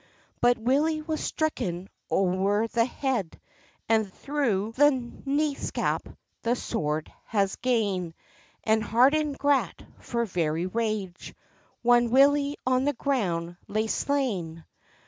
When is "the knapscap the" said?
4.75-6.55